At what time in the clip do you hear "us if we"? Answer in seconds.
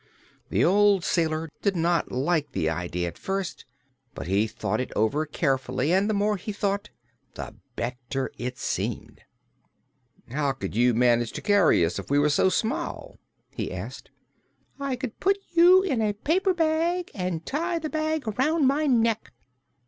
11.85-12.17